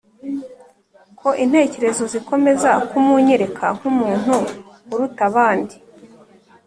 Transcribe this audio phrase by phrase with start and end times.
[1.19, 4.35] ko intekerezo zikomeza kumunyereka nkumuntu
[4.93, 5.75] uruta abandi?"